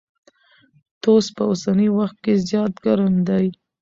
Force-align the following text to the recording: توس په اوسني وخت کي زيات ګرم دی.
توس 1.01 1.25
په 1.35 1.43
اوسني 1.49 1.87
وخت 1.97 2.17
کي 2.23 2.33
زيات 2.47 2.73
ګرم 2.85 3.13
دی. 3.27 3.45